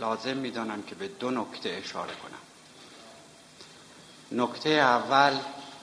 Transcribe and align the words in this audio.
لازم 0.00 0.36
می‌دانم 0.36 0.82
که 0.82 0.94
به 0.94 1.08
دو 1.08 1.30
نکته 1.30 1.70
اشاره 1.70 2.12
کنم. 2.12 2.42
نکته 4.44 4.68
اول 4.68 5.38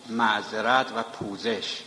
معذرت 0.09 0.87
و 0.95 1.03
پوزش. 1.03 1.81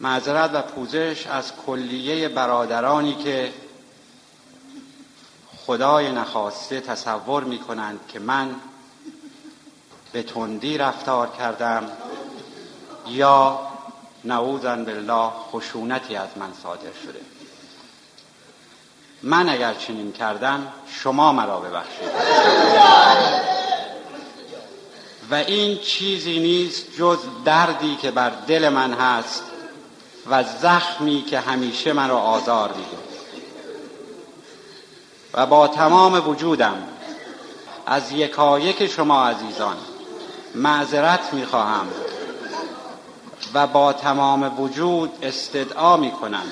معذرت 0.00 0.50
و 0.54 0.62
پوزش 0.62 1.26
از 1.26 1.52
کلیه 1.66 2.28
برادرانی 2.28 3.14
که 3.14 3.52
خدای 5.66 6.12
نخواسته 6.12 6.80
تصور 6.80 7.44
می 7.44 7.58
کنند 7.58 8.00
که 8.08 8.18
من 8.18 8.56
به 10.12 10.22
تندی 10.22 10.78
رفتار 10.78 11.28
کردم 11.38 11.90
یا 13.06 13.70
نعوذن 14.24 14.84
بالله 14.84 15.30
خشونتی 15.30 16.16
از 16.16 16.28
من 16.36 16.52
صادر 16.62 16.92
شده. 17.02 17.39
من 19.22 19.48
اگر 19.48 19.74
چنین 19.74 20.12
کردم 20.12 20.66
شما 21.02 21.32
مرا 21.32 21.60
ببخشید. 21.60 22.10
و 25.30 25.34
این 25.34 25.78
چیزی 25.78 26.40
نیست 26.40 26.86
جز 26.98 27.18
دردی 27.44 27.96
که 27.96 28.10
بر 28.10 28.30
دل 28.30 28.68
من 28.68 28.92
هست 28.92 29.42
و 30.30 30.44
زخمی 30.44 31.22
که 31.22 31.40
همیشه 31.40 31.92
من 31.92 32.08
را 32.08 32.18
آزار 32.18 32.72
میده. 32.72 32.98
و 35.34 35.46
با 35.46 35.68
تمام 35.68 36.28
وجودم 36.28 36.76
از 37.86 38.12
یکایک 38.12 38.86
شما 38.86 39.26
عزیزان 39.26 39.76
معذرت 40.54 41.32
می‌خواهم 41.32 41.88
و 43.54 43.66
با 43.66 43.92
تمام 43.92 44.60
وجود 44.60 45.10
استدعا 45.22 45.96
می‌کنم. 45.96 46.44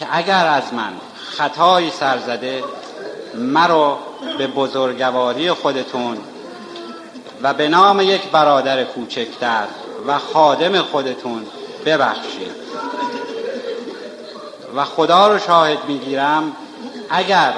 که 0.00 0.06
اگر 0.10 0.46
از 0.46 0.74
من 0.74 0.92
خطایی 1.14 1.90
سرزده 1.90 2.64
مرا 3.34 3.98
به 4.38 4.46
بزرگواری 4.46 5.52
خودتون 5.52 6.18
و 7.42 7.54
به 7.54 7.68
نام 7.68 8.00
یک 8.00 8.22
برادر 8.30 8.84
کوچکتر 8.84 9.66
و 10.06 10.18
خادم 10.18 10.82
خودتون 10.82 11.46
ببخشید. 11.86 12.52
و 14.76 14.84
خدا 14.84 15.28
رو 15.28 15.38
شاهد 15.38 15.84
می‌گیرم 15.88 16.56
اگر 17.10 17.52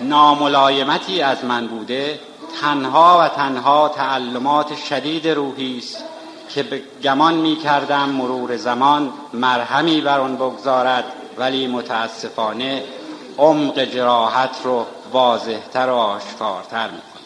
ناملایمتی 0.00 1.22
از 1.22 1.44
من 1.44 1.66
بوده 1.66 2.20
تنها 2.60 3.20
و 3.20 3.28
تنها 3.28 3.88
تعلمات 3.88 4.76
شدید 4.76 5.28
روحی 5.28 5.78
است 5.78 6.13
که 6.54 6.82
گمان 7.02 7.34
می 7.34 7.56
کردم 7.56 8.08
مرور 8.08 8.56
زمان 8.56 9.12
مرهمی 9.32 10.00
بر 10.00 10.20
آن 10.20 10.36
بگذارد 10.36 11.04
ولی 11.38 11.66
متاسفانه 11.66 12.84
عمق 13.38 13.84
جراحت 13.84 14.56
رو 14.64 14.86
واضحتر 15.12 15.88
و 15.88 15.94
آشکارتر 15.94 16.90
می 16.90 17.00
کند 17.00 17.24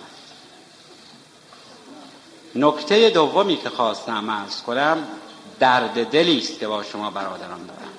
نکته 2.54 3.10
دومی 3.10 3.56
که 3.56 3.70
خواستم 3.70 4.30
ارز 4.30 4.62
کنم 4.62 5.06
درد 5.60 6.10
دلی 6.10 6.38
است 6.38 6.60
که 6.60 6.68
با 6.68 6.82
شما 6.82 7.10
برادران 7.10 7.66
دارم. 7.66 7.92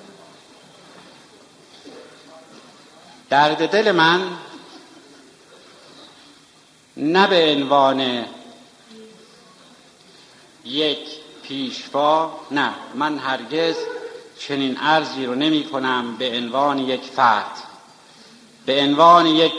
درد 3.30 3.68
دل 3.68 3.92
من 3.92 4.20
نه 6.96 7.26
به 7.26 7.52
عنوان 7.52 8.24
یک 10.64 11.19
پیشوا 11.50 12.30
نه 12.50 12.70
من 12.94 13.18
هرگز 13.18 13.76
چنین 14.38 14.76
عرضی 14.76 15.26
رو 15.26 15.34
نمی 15.34 15.64
کنم 15.64 16.16
به 16.16 16.36
عنوان 16.36 16.78
یک 16.78 17.00
فرد 17.00 17.56
به 18.66 18.82
عنوان 18.82 19.26
یک 19.26 19.52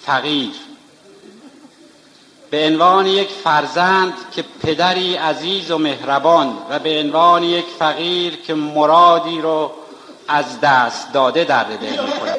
فقیر 0.00 0.50
به 2.50 2.66
عنوان 2.66 3.06
یک 3.06 3.28
فرزند 3.28 4.12
که 4.32 4.44
پدری 4.62 5.14
عزیز 5.14 5.70
و 5.70 5.78
مهربان 5.78 6.58
و 6.70 6.78
به 6.78 7.00
عنوان 7.00 7.42
یک 7.42 7.66
فقیر 7.78 8.36
که 8.36 8.54
مرادی 8.54 9.40
رو 9.40 9.72
از 10.28 10.60
دست 10.60 11.12
داده 11.12 11.44
درد 11.44 11.78
دل 11.78 12.04
می 12.04 12.12
کنم 12.12 12.34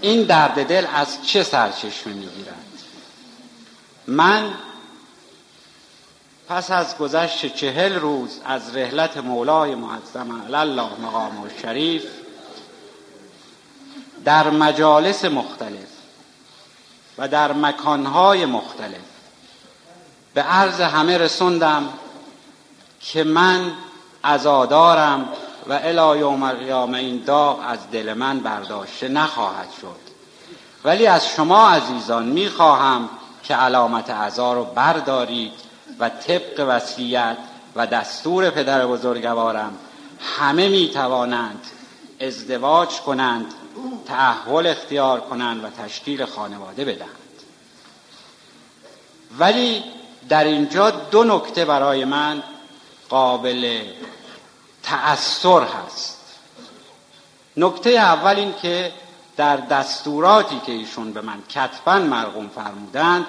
این 0.00 0.22
درد 0.22 0.66
دل 0.66 0.86
از 0.94 1.26
چه 1.26 1.42
سرچشمه 1.42 2.12
می 2.12 2.26
گیرد؟ 2.26 2.64
من 4.06 4.54
پس 6.48 6.70
از 6.70 6.98
گذشت 6.98 7.54
چهل 7.54 7.94
روز 7.94 8.40
از 8.44 8.76
رحلت 8.76 9.16
مولای 9.16 9.74
معظم 9.74 10.42
الله 10.54 10.90
مقام 11.02 11.50
شریف 11.62 12.04
در 14.24 14.50
مجالس 14.50 15.24
مختلف 15.24 15.88
و 17.18 17.28
در 17.28 17.52
مکانهای 17.52 18.46
مختلف 18.46 19.04
به 20.34 20.42
عرض 20.42 20.80
همه 20.80 21.18
رسوندم 21.18 21.88
که 23.00 23.24
من 23.24 23.72
ازادارم 24.22 25.28
و 25.68 25.72
الی 25.72 26.18
یوم 26.18 26.94
این 26.94 27.22
داغ 27.26 27.60
از 27.66 27.78
دل 27.92 28.12
من 28.12 28.40
برداشته 28.40 29.08
نخواهد 29.08 29.68
شد. 29.80 29.96
ولی 30.84 31.06
از 31.06 31.28
شما 31.28 31.68
عزیزان 31.68 32.26
می‌خواهم 32.26 33.08
که 33.42 33.54
علامت 33.54 34.10
عزا 34.10 34.52
رو 34.52 34.64
بردارید 34.64 35.52
و 36.00 36.08
طبق 36.08 36.66
وصیت 36.68 37.36
و 37.76 37.86
دستور 37.86 38.50
پدر 38.50 38.86
بزرگوارم 38.86 39.78
همه 40.38 40.68
می 40.68 40.90
توانند 40.94 41.60
ازدواج 42.20 42.88
کنند 42.88 43.54
تعهل 44.06 44.66
اختیار 44.66 45.20
کنند 45.20 45.64
و 45.64 45.70
تشکیل 45.70 46.24
خانواده 46.24 46.84
بدهند. 46.84 47.10
ولی 49.38 49.84
در 50.28 50.44
اینجا 50.44 50.90
دو 50.90 51.24
نکته 51.24 51.64
برای 51.64 52.04
من 52.04 52.42
قابل 53.08 53.82
تأثر 54.82 55.62
هست. 55.62 56.20
نکته 57.56 57.90
اول 57.90 58.36
این 58.36 58.54
که 58.62 58.92
در 59.36 59.56
دستوراتی 59.56 60.60
که 60.66 60.72
ایشون 60.72 61.12
به 61.12 61.20
من 61.20 61.42
کتبا 61.42 61.98
مرقوم 61.98 62.48
فرمودند 62.48 63.26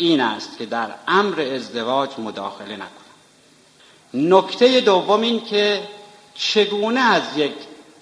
این 0.00 0.20
است 0.20 0.58
که 0.58 0.66
در 0.66 0.86
امر 1.08 1.40
ازدواج 1.40 2.10
مداخله 2.18 2.74
نکنم. 2.74 2.88
نکته 4.14 4.80
دوم 4.80 5.20
این 5.20 5.44
که 5.44 5.82
چگونه 6.34 7.00
از 7.00 7.22
یک 7.36 7.52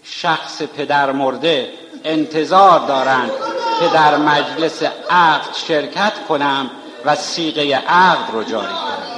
شخص 0.02 0.62
پدر 0.62 1.12
مرده 1.12 1.72
انتظار 2.04 2.86
دارند 2.86 3.30
که 3.80 3.88
در 3.88 4.16
مجلس 4.16 4.82
عقد 5.10 5.54
شرکت 5.54 6.12
کنم 6.28 6.70
و 7.04 7.16
سیغه 7.16 7.76
عقد 7.76 8.32
رو 8.32 8.44
جاری 8.44 8.66
کنم؟ 8.66 9.08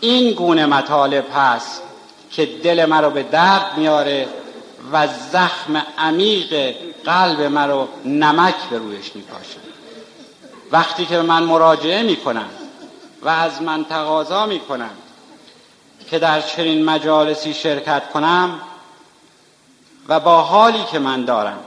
این 0.00 0.32
گونه 0.32 0.66
مطالب 0.66 1.24
هست 1.36 1.82
که 2.30 2.46
دل 2.46 2.84
مرا 2.84 3.10
به 3.10 3.22
درد 3.22 3.72
میاره 3.76 4.28
و 4.92 5.08
زخم 5.32 5.82
عمیق 5.98 6.76
قلب 7.04 7.40
مرا 7.40 7.88
نمک 8.04 8.54
به 8.70 8.78
رویش 8.78 9.16
میپاشه. 9.16 9.61
وقتی 10.72 11.06
که 11.06 11.22
من 11.22 11.42
مراجعه 11.42 12.02
می‌کنن 12.02 12.46
و 13.22 13.28
از 13.28 13.62
من 13.62 13.84
تقاضا 13.84 14.46
می‌کنن 14.46 14.90
که 16.10 16.18
در 16.18 16.40
چنین 16.40 16.84
مجالسی 16.84 17.54
شرکت 17.54 18.10
کنم 18.10 18.60
و 20.08 20.20
با 20.20 20.42
حالی 20.42 20.84
که 20.92 20.98
من 20.98 21.24
دارم. 21.24 21.58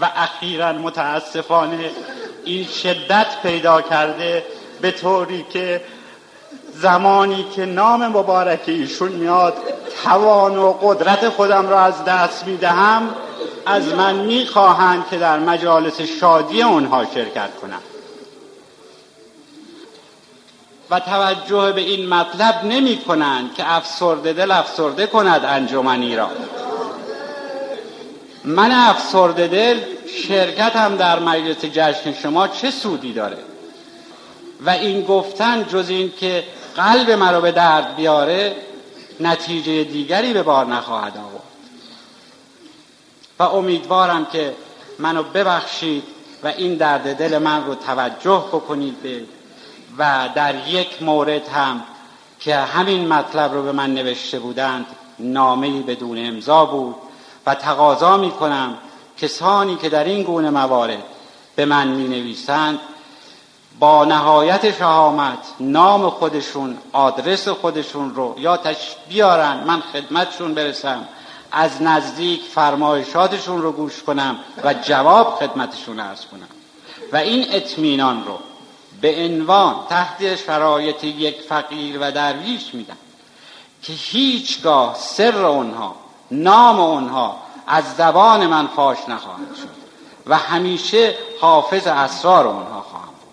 و 0.00 0.10
اخیرا 0.16 0.72
متاسفانه 0.72 1.90
این 2.44 2.66
شدت 2.66 3.26
پیدا 3.42 3.82
کرده 3.82 4.46
به 4.80 4.90
طوری 4.90 5.46
که 5.52 5.84
زمانی 6.74 7.46
که 7.56 7.66
نام 7.66 8.06
مبارک 8.06 8.62
ایشون 8.66 9.12
میاد 9.12 9.54
توان 10.04 10.58
و 10.58 10.72
قدرت 10.72 11.28
خودم 11.28 11.68
را 11.68 11.80
از 11.80 12.04
دست 12.04 12.46
می‌دهم. 12.46 13.14
از 13.66 13.88
من 13.88 14.14
می‌خواهند 14.14 15.08
که 15.10 15.18
در 15.18 15.38
مجالس 15.38 16.00
شادی 16.00 16.62
اونها 16.62 17.04
شرکت 17.14 17.56
کنم. 17.62 17.82
و 20.90 21.00
توجه 21.00 21.72
به 21.72 21.80
این 21.80 22.08
مطلب 22.08 22.64
نمی 22.64 22.96
کنند 22.96 23.54
که 23.54 23.72
افسرده 23.72 24.32
دل 24.32 24.50
افسرده 24.50 25.06
کند 25.06 25.44
انجمنی 25.44 26.16
را. 26.16 26.30
من 28.44 28.70
افسرده 28.70 29.48
دل 29.48 29.80
شرکتم 30.28 30.96
در 30.96 31.18
مجلس 31.18 31.64
جشن 31.64 32.12
شما 32.12 32.48
چه 32.48 32.70
سودی 32.70 33.12
داره؟ 33.12 33.38
و 34.66 34.70
این 34.70 35.02
گفتن 35.02 35.64
جز 35.64 35.88
این 35.88 36.12
که 36.20 36.44
قلب 36.76 37.10
مرا 37.10 37.40
به 37.40 37.52
درد 37.52 37.96
بیاره 37.96 38.56
نتیجه 39.20 39.84
دیگری 39.84 40.32
به 40.32 40.42
بار 40.42 40.66
نخواهد 40.66 41.16
آورد. 41.16 41.49
و 43.40 43.42
امیدوارم 43.42 44.26
که 44.26 44.54
منو 44.98 45.22
ببخشید 45.22 46.02
و 46.42 46.46
این 46.46 46.74
درد 46.74 47.16
دل 47.16 47.38
من 47.38 47.66
رو 47.66 47.74
توجه 47.74 48.44
بکنید 48.52 49.02
به 49.02 49.22
و 49.98 50.28
در 50.34 50.68
یک 50.68 51.02
مورد 51.02 51.48
هم 51.48 51.82
که 52.40 52.56
همین 52.56 53.08
مطلب 53.08 53.54
رو 53.54 53.62
به 53.62 53.72
من 53.72 53.94
نوشته 53.94 54.38
بودند 54.38 54.86
نامهی 55.18 55.82
بدون 55.82 56.26
امضا 56.26 56.64
بود 56.64 56.94
و 57.46 57.54
تقاضا 57.54 58.16
می 58.16 58.30
کنم 58.30 58.78
کسانی 59.18 59.76
که 59.76 59.88
در 59.88 60.04
این 60.04 60.22
گونه 60.22 60.50
موارد 60.50 61.02
به 61.56 61.64
من 61.64 61.88
می 61.88 62.08
نویسند 62.08 62.78
با 63.78 64.04
نهایت 64.04 64.78
شهامت 64.78 65.38
نام 65.60 66.10
خودشون 66.10 66.78
آدرس 66.92 67.48
خودشون 67.48 68.14
رو 68.14 68.34
یا 68.38 68.56
تش 68.56 68.96
بیارن 69.08 69.64
من 69.66 69.80
خدمتشون 69.80 70.54
برسم 70.54 71.08
از 71.52 71.82
نزدیک 71.82 72.42
فرمایشاتشون 72.42 73.62
رو 73.62 73.72
گوش 73.72 74.02
کنم 74.02 74.38
و 74.64 74.74
جواب 74.74 75.34
خدمتشون 75.34 76.00
ارز 76.00 76.24
کنم. 76.26 76.48
و 77.12 77.16
این 77.16 77.46
اطمینان 77.50 78.24
رو 78.24 78.38
به 79.00 79.24
عنوان 79.24 79.76
تحت 79.88 80.36
شرایط 80.36 81.04
یک 81.04 81.40
فقیر 81.40 81.98
و 82.00 82.12
درویش 82.12 82.74
میدم 82.74 82.96
که 83.82 83.92
هیچگاه 83.92 84.96
سر 84.98 85.46
اونها 85.46 85.94
نام 86.30 86.80
اونها 86.80 87.36
از 87.66 87.84
زبان 87.96 88.46
من 88.46 88.66
فاش 88.66 88.98
نخواهد 89.08 89.54
شد 89.56 89.80
و 90.26 90.36
همیشه 90.36 91.14
حافظ 91.40 91.86
اسرار 91.86 92.46
اونها 92.46 92.80
خواهم 92.80 93.06
بود. 93.06 93.30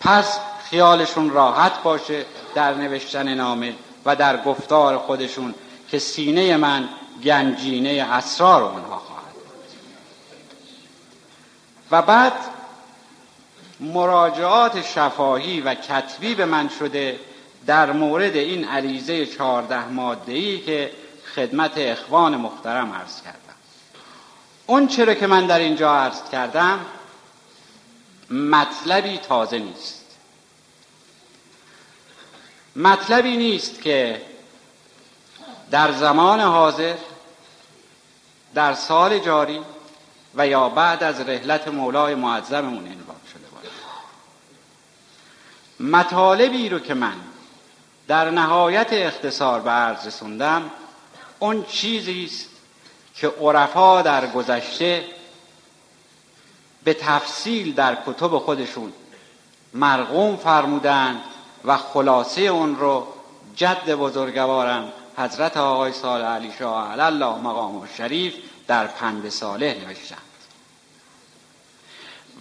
پس 0.00 0.38
خیالشون 0.70 1.30
راحت 1.30 1.82
باشه 1.82 2.24
در 2.54 2.74
نوشتن 2.74 3.34
نامه 3.34 3.74
و 4.04 4.16
در 4.16 4.42
گفتار 4.42 4.98
خودشون 4.98 5.54
که 5.90 5.98
سینه 5.98 6.56
من 6.56 6.88
گنجینه 7.24 7.90
اسرار 8.02 8.62
اونها 8.62 8.96
خواهد 8.96 9.34
و 11.90 12.02
بعد 12.02 12.32
مراجعات 13.80 14.82
شفاهی 14.82 15.60
و 15.60 15.74
کتبی 15.74 16.34
به 16.34 16.44
من 16.44 16.68
شده 16.68 17.20
در 17.66 17.92
مورد 17.92 18.36
این 18.36 18.64
عریضه 18.64 19.26
چهارده 19.26 19.88
ماده 19.88 20.58
که 20.58 20.92
خدمت 21.34 21.78
اخوان 21.78 22.36
محترم 22.36 22.92
عرض 22.92 23.22
کردم. 23.22 23.38
اون 24.66 24.88
چرا 24.88 25.14
که 25.14 25.26
من 25.26 25.46
در 25.46 25.58
اینجا 25.58 25.96
عرض 25.96 26.30
کردم 26.32 26.86
مطلبی 28.30 29.18
تازه 29.18 29.58
نیست. 29.58 30.04
مطلبی 32.76 33.36
نیست 33.36 33.82
که 33.82 34.22
در 35.70 35.92
زمان 35.92 36.40
حاضر 36.40 36.94
در 38.56 38.74
سال 38.74 39.18
جاری 39.18 39.60
و 40.34 40.46
یا 40.46 40.68
بعد 40.68 41.02
از 41.02 41.20
رحلت 41.20 41.68
مولای 41.68 42.14
معظممون 42.14 42.86
انباب 42.86 43.16
شده 43.32 43.46
باشه 43.54 43.70
مطالبی 45.80 46.68
رو 46.68 46.78
که 46.78 46.94
من 46.94 47.14
در 48.08 48.30
نهایت 48.30 48.88
اختصار 48.92 49.60
به 49.60 49.70
عرض 49.70 50.06
رسوندم 50.06 50.70
اون 51.38 51.64
چیزی 51.64 52.24
است 52.24 52.46
که 53.14 53.28
عرفا 53.40 54.02
در 54.02 54.26
گذشته 54.26 55.04
به 56.84 56.94
تفصیل 56.94 57.74
در 57.74 57.98
کتب 58.06 58.38
خودشون 58.38 58.92
مرغوم 59.74 60.36
فرمودند 60.36 61.20
و 61.64 61.76
خلاصه 61.76 62.40
اون 62.40 62.76
رو 62.76 63.06
جد 63.56 63.90
بزرگوارم 63.90 64.92
حضرت 65.18 65.56
آقای 65.56 65.92
سال 65.92 66.22
علی 66.22 66.52
شاه 66.58 67.00
الله 67.00 67.38
مقام 67.38 67.76
و 67.76 67.86
شریف 67.96 68.34
در 68.66 68.86
پند 68.86 69.28
صالح 69.28 69.74
نوشتند. 69.74 70.20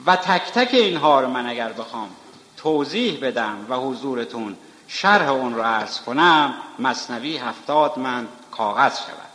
و 0.05 0.15
تک 0.15 0.51
تک 0.51 0.73
اینها 0.73 1.21
رو 1.21 1.27
من 1.27 1.49
اگر 1.49 1.73
بخوام 1.73 2.09
توضیح 2.57 3.19
بدم 3.21 3.65
و 3.69 3.75
حضورتون 3.75 4.57
شرح 4.87 5.29
اون 5.29 5.55
رو 5.55 5.61
عرض 5.61 5.99
کنم 5.99 6.53
مصنوی 6.79 7.37
هفتاد 7.37 7.99
من 7.99 8.27
کاغذ 8.51 8.97
شود. 8.97 9.25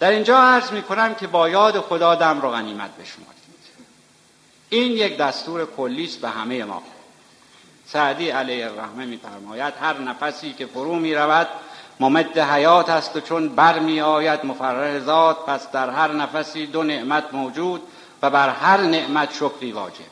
در 0.00 0.10
اینجا 0.10 0.38
عرض 0.38 0.72
می 0.72 0.82
کنم 0.82 1.14
که 1.14 1.26
با 1.26 1.48
یاد 1.48 1.80
خدا 1.80 2.14
دم 2.14 2.40
رو 2.40 2.50
غنیمت 2.50 2.90
بشمارید. 2.90 3.40
این 4.68 4.92
یک 4.92 5.16
دستور 5.16 5.66
کلیست 5.66 6.20
به 6.20 6.28
همه 6.28 6.64
ما. 6.64 6.82
سعدی 7.86 8.30
علیه 8.30 8.66
الرحمه 8.66 9.04
میفرماید 9.04 9.74
هر 9.80 9.98
نفسی 9.98 10.52
که 10.52 10.66
فرو 10.66 10.94
می 10.94 11.14
رود 11.14 11.48
ممد 12.00 12.38
حیات 12.38 12.90
است 12.90 13.16
و 13.16 13.20
چون 13.20 13.48
بر 13.48 13.78
می 13.78 14.00
آید 14.00 14.46
مفرح 14.46 14.98
ذات 14.98 15.46
پس 15.46 15.70
در 15.70 15.90
هر 15.90 16.12
نفسی 16.12 16.66
دو 16.66 16.82
نعمت 16.82 17.24
موجود 17.32 17.82
و 18.22 18.30
بر 18.30 18.48
هر 18.48 18.80
نعمت 18.80 19.34
شکری 19.34 19.72
واجب. 19.72 20.10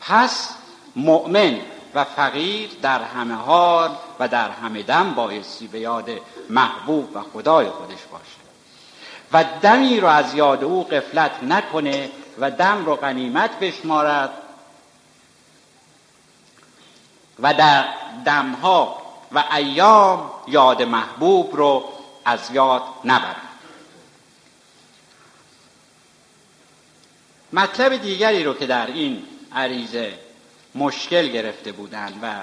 پس 0.00 0.48
مؤمن 0.96 1.58
و 1.94 2.04
فقیر 2.04 2.70
در 2.82 3.02
همه 3.02 3.34
حال 3.34 3.90
و 4.20 4.28
در 4.28 4.50
همه 4.50 4.82
دم 4.82 5.14
بایستی 5.14 5.66
به 5.66 5.80
یاد 5.80 6.10
محبوب 6.50 7.16
و 7.16 7.20
خدای 7.32 7.68
خودش 7.68 8.02
باشه. 8.12 8.40
و 9.32 9.44
دمی 9.62 10.00
رو 10.00 10.08
از 10.08 10.34
یاد 10.34 10.64
او 10.64 10.84
قفلت 10.84 11.42
نکنه 11.42 12.10
و 12.38 12.50
دم 12.50 12.84
رو 12.84 12.96
غنیمت 12.96 13.58
بشمارد 13.58 14.30
و 17.42 17.54
در 17.54 17.84
دمها 18.24 18.99
و 19.32 19.44
ایام 19.56 20.30
یاد 20.48 20.82
محبوب 20.82 21.56
رو 21.56 21.84
از 22.24 22.50
یاد 22.50 22.82
نبرد 23.04 23.36
مطلب 27.52 27.96
دیگری 27.96 28.44
رو 28.44 28.54
که 28.54 28.66
در 28.66 28.86
این 28.86 29.22
عریضه 29.52 30.18
مشکل 30.74 31.28
گرفته 31.28 31.72
بودند 31.72 32.18
و 32.22 32.34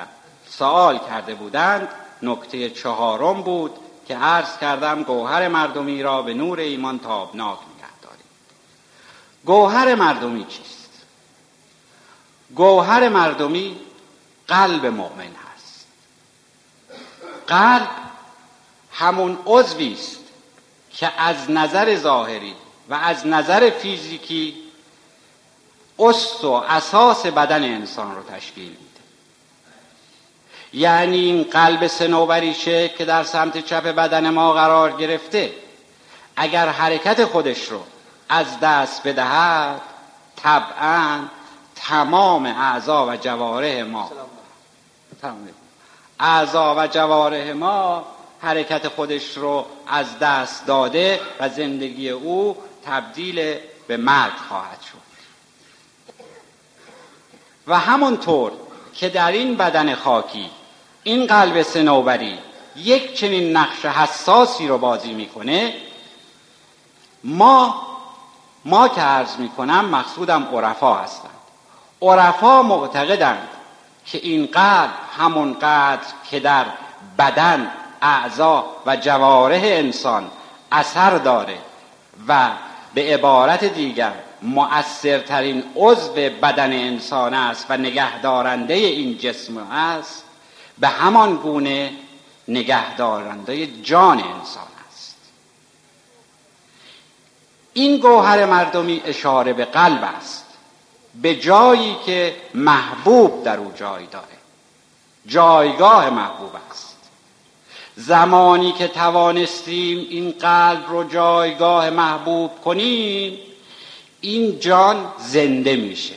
سوال 0.50 0.98
کرده 0.98 1.36
بودند 1.36 1.88
نکته 2.22 2.70
چهارم 2.70 3.42
بود 3.42 3.72
که 4.08 4.18
عرض 4.18 4.58
کردم 4.58 5.04
گوهر 5.04 5.48
مردمی 5.48 6.04
را 6.04 6.22
به 6.22 6.34
نور 6.34 6.60
ایمان 6.60 7.00
تابناک 7.00 7.58
نگه 7.58 8.00
داریم 8.02 8.26
گوهر 9.46 9.96
مردمی 9.96 10.46
چیست؟ 10.46 10.90
گوهر 12.56 13.10
مردمی 13.10 13.76
قلب 14.48 14.86
مؤمن 14.86 15.47
قلب 17.48 17.90
همون 18.92 19.38
عضوی 19.46 19.94
است 19.94 20.20
که 20.92 21.12
از 21.18 21.52
نظر 21.52 21.96
ظاهری 21.96 22.54
و 22.90 22.94
از 22.94 23.28
نظر 23.28 23.70
فیزیکی 23.70 24.56
است 26.00 26.44
و 26.44 26.52
اساس 26.52 27.26
بدن 27.26 27.64
انسان 27.64 28.16
رو 28.16 28.24
تشکیل 28.24 28.70
میده. 28.70 28.82
یعنی 30.74 31.18
این 31.18 31.44
قلب 31.44 31.88
سنوبریشه 31.88 32.90
که 32.90 33.06
در 33.06 33.24
سمت 33.24 33.66
چپ 33.66 33.84
بدن 33.84 34.30
ما 34.30 34.54
قرار 34.54 34.92
گرفته 34.92 35.54
اگر 36.36 36.70
حرکت 36.70 37.26
خودش 37.26 37.64
رو 37.64 37.84
از 38.30 38.60
دست 38.60 39.08
بدهد 39.08 39.82
طبعا 40.36 41.20
تمام 41.76 42.46
اعضا 42.46 43.08
و 43.08 43.16
جواره 43.16 43.84
ما. 43.84 44.12
اعضا 46.20 46.76
و 46.76 46.88
جواره 46.88 47.54
ما 47.54 48.06
حرکت 48.42 48.88
خودش 48.88 49.38
رو 49.38 49.66
از 49.88 50.20
دست 50.20 50.66
داده 50.66 51.22
و 51.40 51.50
زندگی 51.50 52.10
او 52.10 52.58
تبدیل 52.86 53.56
به 53.88 53.98
مرگ 53.98 54.34
خواهد 54.50 54.82
شد. 54.82 55.08
و 57.68 57.80
همونطور 57.80 58.52
که 58.94 59.10
در 59.10 59.32
این 59.32 59.56
بدن 59.56 59.96
خاکی 59.96 60.50
این 61.04 61.28
قلب 61.28 61.62
سنوبری 61.62 62.40
یک 62.76 63.14
چنین 63.14 63.58
نقش 63.58 63.86
حساسی 63.86 64.68
رو 64.68 64.78
بازی 64.78 65.14
می‌کنه 65.14 65.74
ما 67.24 67.88
ما 68.66 68.88
که 68.88 69.02
عرض 69.02 69.36
می‌کنم 69.38 69.86
مقصودم 69.86 70.44
عرفا 70.44 70.96
هستند. 70.96 71.32
عرفا 72.02 72.62
معتقدند 72.62 73.50
که 74.12 74.18
این 74.18 74.46
قلب 74.46 74.90
همون 75.18 75.54
قدر 75.54 76.08
که 76.30 76.40
در 76.40 76.66
بدن 77.20 77.72
اعضا 78.02 78.66
و 78.86 78.96
جواره 78.96 79.62
انسان 79.64 80.32
اثر 80.72 81.18
داره 81.18 81.58
و 82.28 82.50
به 82.94 83.14
عبارت 83.14 83.64
دیگر 83.64 84.14
مؤثرترین 84.42 85.64
عضو 85.76 86.14
بدن 86.14 86.74
انسان 86.74 87.34
است 87.34 87.66
و 87.70 87.78
نگهدارنده 87.78 88.74
این 88.74 89.18
جسم 89.18 89.58
است 89.58 90.24
به 90.80 90.88
همان 90.88 91.36
گونه 91.36 91.92
نگهدارنده 92.48 93.68
جان 93.68 94.18
انسان 94.18 94.64
است. 94.90 95.16
این 97.74 97.98
گوهر 97.98 98.46
مردمی 98.46 99.02
اشاره 99.06 99.54
به 99.54 99.66
قلب 99.66 100.04
است. 100.18 100.47
به 101.22 101.36
جایی 101.36 101.96
که 102.06 102.36
محبوب 102.54 103.44
در 103.44 103.58
او 103.58 103.72
جای 103.76 104.06
داره. 104.06 104.26
جایگاه 105.28 106.10
محبوب 106.10 106.52
است. 106.72 106.98
زمانی 107.96 108.72
که 108.72 108.88
توانستیم 108.88 110.08
این 110.10 110.32
قلب 110.32 110.90
رو 110.90 111.04
جایگاه 111.04 111.90
محبوب 111.90 112.52
کنیم 112.66 113.38
این 114.22 114.60
جان 114.60 115.14
زنده 115.18 115.76
میشه. 115.76 116.16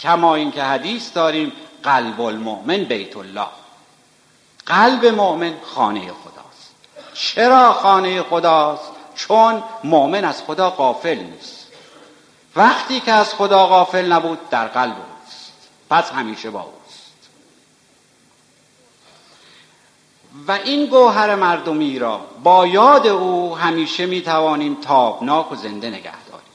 کما 0.00 0.34
اینکه 0.34 0.62
حدیث 0.62 1.12
داریم 1.14 1.52
قلب 1.82 2.20
المؤمن 2.20 2.84
بیت 2.84 3.16
الله. 3.16 3.46
قلب 4.66 5.06
مؤمن 5.06 5.54
خانه 5.62 6.00
خدا 6.00 6.38
چرا 7.18 7.72
خانه 7.72 8.22
خداست؟ 8.22 8.90
چون 9.14 9.62
مؤمن 9.84 10.24
از 10.24 10.42
خدا 10.42 10.70
غافل 10.70 11.18
نیست. 11.18 11.57
وقتی 12.58 13.00
که 13.00 13.12
از 13.12 13.34
خدا 13.34 13.66
غافل 13.66 14.12
نبود 14.12 14.48
در 14.50 14.68
قلب 14.68 14.96
اوست. 14.96 15.52
پس 15.90 16.10
همیشه 16.10 16.50
با 16.50 16.60
اوست. 16.60 17.28
و 20.48 20.52
این 20.52 20.86
گوهر 20.86 21.34
مردمی 21.34 21.98
را 21.98 22.20
با 22.42 22.66
یاد 22.66 23.06
او 23.06 23.56
همیشه 23.56 24.06
می 24.06 24.20
توانیم 24.20 24.74
تابناک 24.74 25.52
و 25.52 25.56
زنده 25.56 25.88
نگه 25.88 26.24
داریم. 26.30 26.46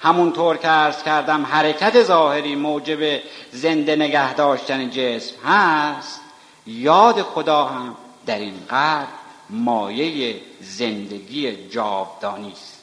همونطور 0.00 0.56
که 0.56 0.68
عرض 0.68 1.02
کردم 1.02 1.46
حرکت 1.46 2.02
ظاهری 2.02 2.54
موجب 2.54 3.20
زنده 3.52 3.96
نگه 3.96 4.34
داشتن 4.34 4.90
جسم 4.90 5.34
هست. 5.46 6.20
یاد 6.66 7.22
خدا 7.22 7.64
هم 7.64 7.96
در 8.26 8.38
این 8.38 8.54
قلب 8.68 9.08
مایه 9.50 10.40
زندگی 10.60 11.68
جاودانی 11.68 12.52
است. 12.52 12.82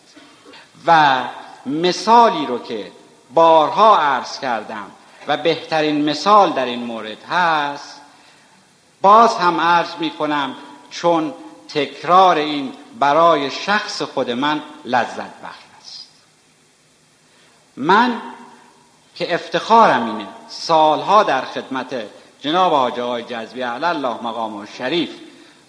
و 0.88 1.20
مثالی 1.66 2.46
رو 2.46 2.60
که 2.60 2.92
بارها 3.34 3.98
عرض 3.98 4.40
کردم 4.40 4.92
و 5.28 5.38
بهترین 5.38 6.10
مثال 6.10 6.54
در 6.54 6.66
این 6.66 6.84
مورد 6.84 7.24
هست 7.24 8.02
باز 9.02 9.38
هم 9.38 9.60
عرض 9.60 9.96
می 10.00 10.10
کنم 10.10 10.56
چون 10.90 11.34
تکرار 11.68 12.38
این 12.38 12.74
برای 13.00 13.52
شخص 13.52 14.02
خود 14.02 14.32
من 14.32 14.62
لذت 14.86 15.42
بخش 15.44 15.64
است. 15.82 16.08
من 17.78 18.22
که 19.16 19.34
افتخارم 19.34 20.06
اینه 20.06 20.28
سالها 20.48 21.24
در 21.24 21.42
خدمت 21.46 22.04
جناب 22.42 22.74
حاجه 22.74 23.04
های 23.04 23.24
جذبی 23.24 23.64
الله 23.64 24.24
مقام 24.24 24.66
شریف 24.78 25.10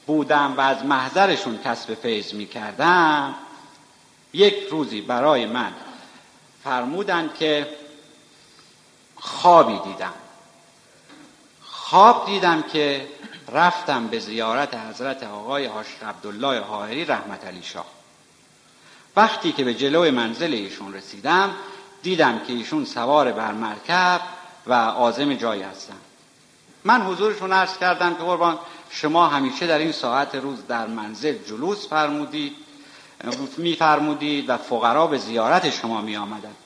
بودم 0.06 0.54
و 0.56 0.60
از 0.60 0.84
محضرشون 0.84 1.58
کسب 1.64 1.94
فیض 1.94 2.34
می 2.34 2.46
کردم 2.46 3.34
یک 4.32 4.54
روزی 4.70 5.00
برای 5.00 5.46
من 5.46 5.72
فرمودند 6.64 7.34
که 7.34 7.68
خوابی 9.16 9.78
دیدم. 9.78 10.14
خواب 11.62 12.26
دیدم 12.26 12.62
که 12.62 13.08
رفتم 13.52 14.06
به 14.06 14.18
زیارت 14.18 14.74
حضرت 14.74 15.22
آقای 15.22 15.66
حاشق 15.66 16.04
عبدالله 16.04 16.60
حاهری 16.60 17.04
رحمت 17.04 17.44
علی 17.44 17.62
شاه. 17.62 17.86
وقتی 19.16 19.52
که 19.52 19.64
به 19.64 19.74
جلوی 19.74 20.10
منزل 20.10 20.52
ایشون 20.52 20.94
رسیدم 20.94 21.54
دیدم 22.02 22.38
که 22.38 22.52
ایشون 22.52 22.84
سوار 22.84 23.32
بر 23.32 23.52
مرکب 23.52 24.20
و 24.66 24.72
آزم 24.72 25.34
جایی 25.34 25.62
هستن 25.62 25.96
من 26.84 27.02
حضورشون 27.02 27.52
عرض 27.52 27.78
کردم 27.78 28.14
که 28.14 28.22
قربان 28.22 28.58
شما 28.90 29.28
همیشه 29.28 29.66
در 29.66 29.78
این 29.78 29.92
ساعت 29.92 30.34
روز 30.34 30.66
در 30.66 30.86
منزل 30.86 31.34
جلوس 31.48 31.88
فرمودید. 31.88 32.56
میفرمودید 33.56 34.50
و 34.50 34.56
فقرا 34.56 35.06
به 35.06 35.18
زیارت 35.18 35.70
شما 35.70 36.00
می 36.00 36.16
آمدند 36.16 36.56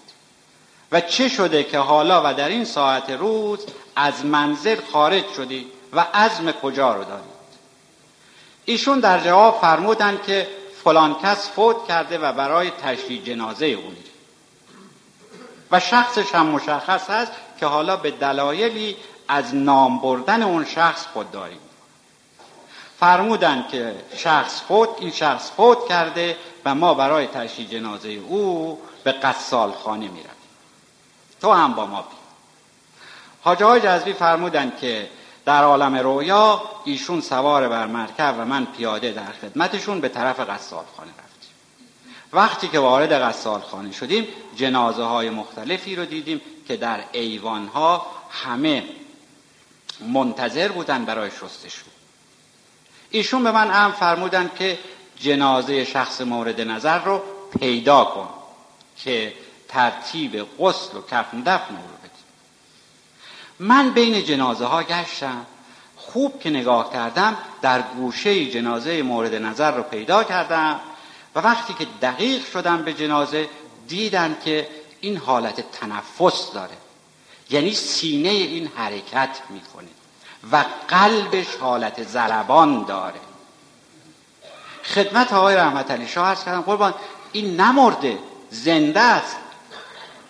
و 0.92 1.00
چه 1.00 1.28
شده 1.28 1.64
که 1.64 1.78
حالا 1.78 2.22
و 2.24 2.34
در 2.34 2.48
این 2.48 2.64
ساعت 2.64 3.10
روز 3.10 3.66
از 3.96 4.24
منزل 4.24 4.80
خارج 4.92 5.24
شدید 5.36 5.66
و 5.92 6.00
عزم 6.00 6.52
کجا 6.52 6.94
رو 6.94 7.04
دارید؟ 7.04 7.34
ایشون 8.64 9.00
در 9.00 9.20
جواب 9.20 9.58
فرمودند 9.60 10.22
که 10.22 10.48
فلان 10.84 11.14
کس 11.22 11.50
فوت 11.50 11.76
کرده 11.88 12.18
و 12.18 12.32
برای 12.32 12.70
تشریح 12.70 13.24
جنازه 13.24 13.66
او 13.66 13.92
و 15.70 15.80
شخصش 15.80 16.34
هم 16.34 16.46
مشخص 16.46 17.10
است 17.10 17.32
که 17.60 17.66
حالا 17.66 17.96
به 17.96 18.10
دلایلی 18.10 18.96
از 19.28 19.54
نام 19.54 19.98
بردن 19.98 20.42
اون 20.42 20.64
شخص 20.64 21.06
خود 21.06 21.30
داریم. 21.30 21.58
فرمودن 23.00 23.64
که 23.70 23.94
شخص 24.16 24.62
فوت 24.62 24.88
این 24.98 25.10
شخص 25.10 25.50
فوت 25.50 25.88
کرده 25.88 26.36
و 26.64 26.74
ما 26.74 26.94
برای 26.94 27.26
تشییع 27.26 27.68
جنازه 27.68 28.08
او 28.08 28.80
به 29.04 29.12
قصال 29.12 29.72
خانه 29.72 30.08
می 30.08 30.20
تو 31.40 31.52
هم 31.52 31.74
با 31.74 31.86
ما 31.86 32.02
بی 32.02 32.16
حاجه 33.42 33.66
های 33.66 33.80
جذبی 33.80 34.12
فرمودن 34.12 34.72
که 34.80 35.08
در 35.44 35.64
عالم 35.64 35.94
رویا 35.94 36.62
ایشون 36.84 37.20
سوار 37.20 37.68
بر 37.68 37.86
مرکب 37.86 38.34
و 38.38 38.44
من 38.44 38.66
پیاده 38.66 39.12
در 39.12 39.32
خدمتشون 39.42 40.00
به 40.00 40.08
طرف 40.08 40.40
قصال 40.40 40.84
خانه 40.96 41.10
رفتیم. 41.10 41.50
وقتی 42.32 42.68
که 42.68 42.78
وارد 42.78 43.12
قصال 43.12 43.60
خانه 43.60 43.92
شدیم 43.92 44.28
جنازه 44.56 45.02
های 45.02 45.30
مختلفی 45.30 45.96
رو 45.96 46.04
دیدیم 46.04 46.40
که 46.68 46.76
در 46.76 47.04
ایوان 47.12 47.66
ها 47.66 48.06
همه 48.30 48.84
منتظر 50.12 50.68
بودن 50.68 51.04
برای 51.04 51.30
شستشو 51.30 51.84
ایشون 53.14 53.44
به 53.44 53.52
من 53.52 53.70
هم 53.70 53.92
فرمودن 53.92 54.50
که 54.58 54.78
جنازه 55.20 55.84
شخص 55.84 56.20
مورد 56.20 56.60
نظر 56.60 56.98
رو 56.98 57.22
پیدا 57.60 58.04
کن 58.04 58.28
که 58.96 59.32
ترتیب 59.68 60.46
غسل 60.58 60.96
و 60.96 61.02
کفن 61.10 61.40
دفن 61.40 61.74
رو 61.74 61.96
بدیم 61.98 62.24
من 63.58 63.90
بین 63.90 64.24
جنازه 64.24 64.64
ها 64.64 64.82
گشتم. 64.82 65.46
خوب 65.96 66.40
که 66.40 66.50
نگاه 66.50 66.92
کردم 66.92 67.36
در 67.62 67.82
گوشه 67.82 68.50
جنازه 68.50 69.02
مورد 69.02 69.34
نظر 69.34 69.76
رو 69.76 69.82
پیدا 69.82 70.24
کردم 70.24 70.80
و 71.34 71.40
وقتی 71.40 71.74
که 71.74 71.86
دقیق 72.02 72.46
شدم 72.46 72.82
به 72.82 72.92
جنازه 72.92 73.48
دیدم 73.88 74.34
که 74.44 74.68
این 75.00 75.16
حالت 75.16 75.70
تنفس 75.70 76.52
داره. 76.52 76.76
یعنی 77.50 77.72
سینه 77.74 78.28
این 78.28 78.70
حرکت 78.76 79.38
می‌کنه. 79.50 79.88
و 80.52 80.64
قلبش 80.88 81.56
حالت 81.60 82.02
زربان 82.02 82.84
داره. 82.84 83.20
خدمت 84.84 85.32
آقای 85.32 85.56
رحمت 85.56 85.90
علی 85.90 86.08
شاه 86.08 86.28
هست 86.28 86.44
کردم 86.44 86.60
قربان 86.60 86.94
این 87.32 87.60
نمرده 87.60 88.18
زنده 88.50 89.00
است. 89.00 89.36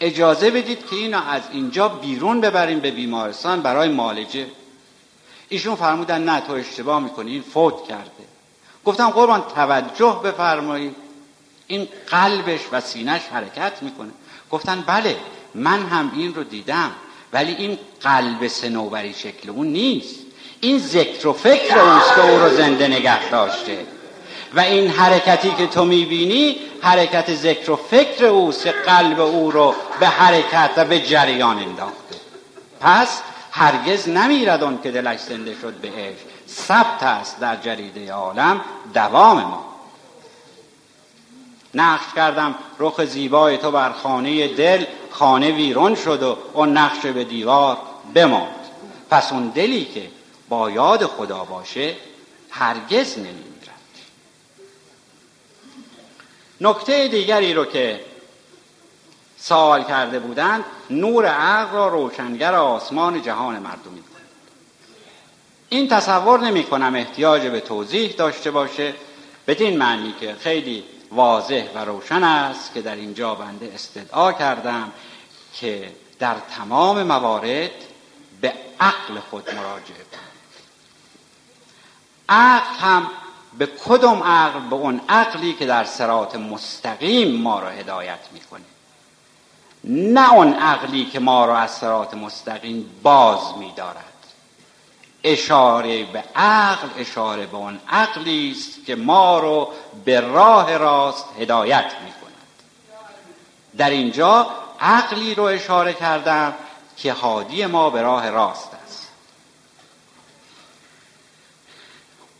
اجازه 0.01 0.51
بدید 0.51 0.87
که 0.87 0.97
اینو 0.97 1.29
از 1.29 1.43
اینجا 1.51 1.89
بیرون 1.89 2.41
ببریم 2.41 2.81
به 2.81 2.91
بیمارستان 2.91 3.63
برای 3.63 3.89
مالجه 3.89 4.47
ایشون 5.49 5.75
فرمودن 5.75 6.25
نه 6.25 6.41
تو 6.41 6.53
اشتباه 6.53 7.01
می‌کنی 7.01 7.33
این 7.33 7.43
فوت 7.43 7.85
کرده. 7.89 8.25
گفتم 8.85 9.11
قربان 9.11 9.43
توجه 9.55 10.21
بفرمایید 10.25 10.97
این 11.67 11.89
قلبش 12.11 12.61
و 12.73 12.81
سینش 12.81 13.23
حرکت 13.23 13.83
می‌کنه. 13.83 14.11
گفتن 14.51 14.81
بله 14.81 15.17
من 15.55 15.87
هم 15.87 16.13
این 16.15 16.35
رو 16.35 16.45
دیدم. 16.45 16.91
ولی 17.35 17.55
این 17.59 17.79
قلب 18.01 18.47
سنوبری 18.47 19.15
شکل 19.15 19.51
اون 19.51 19.67
نیست. 19.67 20.15
این 20.61 20.79
ذکر 20.79 21.27
و 21.29 21.33
فکر 21.33 21.79
اوست 21.79 22.15
که 22.15 22.31
او 22.31 22.39
رو 22.39 22.57
زنده 22.57 22.89
نگه 22.89 23.31
داشته. 23.31 23.79
و 24.55 24.61
این 24.61 24.91
حرکتی 24.91 25.51
که 25.51 25.67
تو 25.67 25.85
می‌بینی 25.85 26.57
حرکت 26.81 27.35
ذکر 27.35 27.71
و 27.71 27.77
فکر 27.77 28.25
اوست 28.25 28.65
که 28.65 28.71
قلب 28.71 29.21
او 29.21 29.51
رو 29.51 29.75
به 30.01 30.07
حرکت 30.07 30.71
و 30.77 30.85
به 30.85 31.01
جریان 31.01 31.59
انداخته. 31.59 32.15
پس 32.81 33.21
هرگز 33.53 34.09
نمیرد 34.09 34.63
اون 34.63 34.79
که 34.83 34.91
دلش 34.91 35.21
زنده 35.21 35.57
شد 35.63 35.75
به 35.75 35.89
عشق 35.89 36.27
ثبت 36.49 37.03
است 37.03 37.41
در 37.41 37.57
جریده 37.57 38.13
عالم 38.13 38.61
دوام 38.95 39.37
ما. 39.37 39.74
نقش 41.75 42.15
کردم. 42.17 42.55
رخ 42.79 43.05
زیبای 43.05 43.59
تو 43.59 43.71
بر 43.71 43.93
خانه 43.93 44.49
دل 44.49 44.85
خانه 45.11 45.51
ویرون 45.51 45.95
شد 45.95 46.23
و 46.23 46.37
اون 46.53 46.77
نقش 46.77 47.07
به 47.07 47.25
دیوار 47.25 47.79
بماند. 48.15 48.55
پس 49.11 49.33
اون 49.33 49.49
دلی 49.49 49.85
که 49.85 50.09
با 50.49 50.71
یاد 50.71 51.07
خدا 51.07 51.45
باشه 51.45 51.97
هرگز 52.51 53.19
نمیمیرد. 53.19 53.45
نکته 56.61 57.09
دیگری 57.09 57.55
رو 57.55 57.65
که 57.65 58.01
سوال 59.39 59.85
کرده 59.85 60.19
بودند 60.19 60.65
نور 60.91 61.27
عقل 61.27 61.73
را 61.73 61.89
روشنگر 61.89 62.55
آسمان 62.55 63.23
جهان 63.23 63.59
مردمی 63.59 64.03
این 65.69 65.89
تصور 65.89 66.41
نمی 66.41 66.65
کنم 66.65 66.95
احتیاج 66.95 67.47
به 67.47 67.61
توضیح 67.61 68.13
داشته 68.13 68.51
باشه. 68.51 68.95
بدین 69.47 69.79
معنی 69.79 70.15
که 70.21 70.35
خیلی 70.41 70.85
واضح 71.15 71.71
و 71.75 71.79
روشن 71.85 72.25
است 72.25 72.75
که 72.75 72.83
در 72.83 72.97
اینجا 72.97 73.35
بنده 73.35 73.73
استدعا 73.75 74.33
کردم 74.33 74.93
که 75.55 75.93
در 76.19 76.35
تمام 76.57 77.03
موارد 77.03 77.71
به 78.41 78.53
عقل 78.81 79.21
خود 79.31 79.55
مراجعه 79.55 79.97
کنید 79.97 80.25
عقل 82.29 82.75
هم 82.81 83.11
به 83.59 83.67
کدوم 83.67 84.23
عقل؟ 84.23 84.61
به 84.61 84.77
اون 84.77 85.01
عقلی 85.09 85.53
که 85.53 85.67
در 85.67 85.85
سرات 85.85 86.37
مستقیم 86.37 87.43
ما 87.43 87.61
را 87.61 87.69
هدایت 87.69 88.21
می‌کنه. 88.33 88.65
نه 89.85 90.33
اون 90.33 90.55
عقلی 90.55 91.05
که 91.05 91.21
ما 91.21 91.45
را 91.45 91.59
از 91.59 91.71
سرات 91.71 92.15
مستقیم 92.15 92.91
باز 93.03 93.59
میدارد. 93.59 94.14
اشاره 95.25 96.05
به 96.05 96.25
عقل 96.37 96.89
اشاره 96.97 97.47
به 97.47 97.57
اون 97.57 97.81
عقلی 97.89 98.55
است 98.57 98.87
که 98.87 98.97
ما 98.97 99.39
رو 99.39 99.73
به 100.05 100.21
راه 100.21 100.77
راست 100.77 101.27
هدایت 101.39 101.93
می 102.05 102.13
کند 102.13 102.35
در 103.77 103.91
اینجا 103.91 104.51
عقلی 104.81 105.35
رو 105.35 105.43
اشاره 105.43 105.93
کردم 105.93 106.55
که 106.97 107.13
حادی 107.13 107.67
ما 107.67 107.91
به 107.91 108.03
راه 108.03 108.31
راست 108.31 108.71
است. 108.85 109.09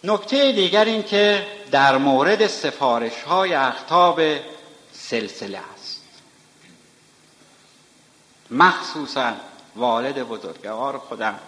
نکته 0.05 0.53
دیگر 0.53 0.85
این 0.85 1.03
که 1.03 1.47
در 1.71 1.97
مورد 1.97 2.47
سفارش 2.47 3.23
های 3.23 3.55
اختاب 3.55 4.21
سلسله 4.93 5.61
است. 5.75 6.03
مخصوصا 8.51 9.33
والد 9.77 10.19
بزرگوار 10.19 10.99
خودم 10.99 11.39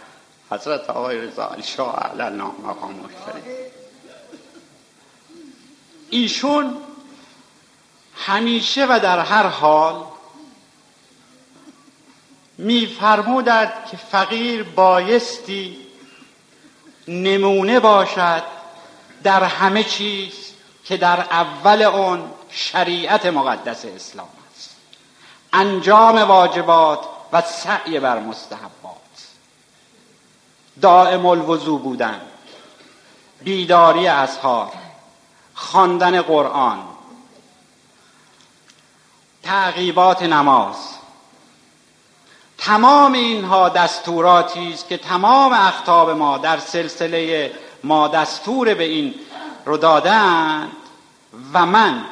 حضرت 0.51 0.91
آقای 0.91 1.19
رضا 1.19 1.57
شاه 1.63 1.95
اعلی 1.99 2.37
مقام 2.41 3.09
ایشون 6.11 6.77
همیشه 8.17 8.87
و 8.87 9.01
در 9.03 9.19
هر 9.19 9.47
حال 9.47 10.05
میفرمودد 12.59 13.73
که 13.91 13.97
فقیر 13.97 14.63
بایستی 14.63 15.87
نمونه 17.09 17.81
باشد 17.81 18.43
در 19.23 19.45
همه 19.45 19.85
چیز 19.85 20.53
که 20.85 20.97
در 20.97 21.21
اول 21.21 21.83
اون 21.83 22.31
شریعت 22.51 23.27
مقدس 23.27 23.85
اسلام 23.85 24.29
است. 24.57 24.77
انجام 25.53 26.19
واجبات 26.19 27.01
و 27.33 27.43
سعی 27.43 28.01
بر 28.01 28.19
مستحبات. 28.19 29.06
دائم 30.81 31.27
الوضو 31.27 31.79
بودن. 31.79 32.21
بیداری 33.43 34.09
اظهار 34.09 34.73
خواندن 35.55 36.23
قرآن. 36.23 36.79
تعقیبات 39.43 40.23
نماز. 40.23 40.77
تمام 42.59 43.13
اینها 43.13 43.69
دستوراتی 43.69 44.73
است 44.73 44.89
که 44.89 44.97
تمام 44.97 45.53
اختاب 45.53 46.11
ما 46.11 46.39
در 46.39 46.59
سلسله 46.59 47.53
ما 47.85 48.09
دستور 48.09 48.75
به 48.75 48.85
این 48.85 49.15
رو 49.65 49.77
دادند 49.77 50.73
و 51.53 51.67
من 51.67 52.05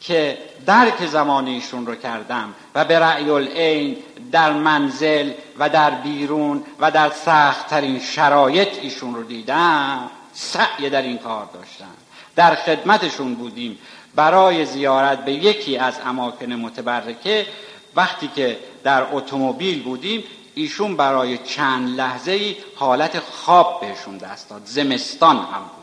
که 0.00 0.38
درک 0.66 1.06
زمان 1.06 1.46
ایشون 1.46 1.86
رو 1.86 1.94
کردم 1.94 2.54
و 2.74 2.84
به 2.84 2.98
رأی 2.98 3.30
العین 3.30 3.96
در 4.32 4.52
منزل 4.52 5.32
و 5.58 5.68
در 5.68 5.90
بیرون 5.90 6.64
و 6.80 6.90
در 6.90 7.10
سختترین 7.10 8.00
شرایط 8.00 8.68
ایشون 8.82 9.14
رو 9.14 9.22
دیدم. 9.22 10.10
سعی 10.32 10.90
در 10.90 11.02
این 11.02 11.18
کار 11.18 11.48
داشتم. 11.54 11.94
در 12.36 12.54
خدمتشون 12.54 13.34
بودیم. 13.34 13.78
برای 14.14 14.64
زیارت 14.64 15.24
به 15.24 15.32
یکی 15.32 15.76
از 15.76 15.94
اماکن 16.06 16.52
متبرکه 16.52 17.46
وقتی 17.96 18.28
که 18.36 18.58
در 18.84 19.06
اتومبیل 19.12 19.82
بودیم 19.82 20.24
ایشون 20.54 20.96
برای 20.96 21.38
چند 21.38 21.96
لحظه 21.96 22.32
ای 22.32 22.56
حالت 22.76 23.18
خواب 23.18 23.80
بهشون 23.80 24.18
دست 24.18 24.50
داد. 24.50 24.62
زمستان 24.64 25.36
هم. 25.36 25.77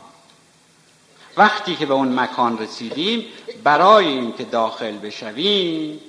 وقتی 1.36 1.76
که 1.76 1.86
به 1.86 1.94
اون 1.94 2.20
مکان 2.20 2.58
رسیدیم 2.58 3.24
برای 3.64 4.06
اینکه 4.06 4.44
داخل 4.44 4.98
بشویم 4.98 6.00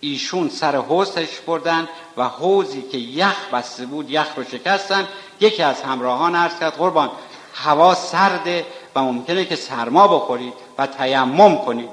ایشون 0.00 0.48
سر 0.48 0.76
حوزش 0.76 1.40
بردن 1.40 1.88
و 2.16 2.24
حوزی 2.24 2.82
که 2.82 2.98
یخ 2.98 3.48
بسته 3.52 3.86
بود 3.86 4.10
یخ 4.10 4.26
رو 4.36 4.44
شکستن. 4.44 5.08
یکی 5.40 5.62
از 5.62 5.82
همراهان 5.82 6.34
عرض 6.34 6.58
کرد 6.60 6.72
قربان 6.72 7.10
هوا 7.54 7.94
سرده 7.94 8.66
و 8.94 9.02
ممکنه 9.02 9.44
که 9.44 9.56
سرما 9.56 10.08
بخورید 10.08 10.52
و 10.78 10.86
تیمم 10.86 11.58
کنید. 11.58 11.88